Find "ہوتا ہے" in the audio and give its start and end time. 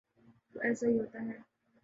0.99-1.37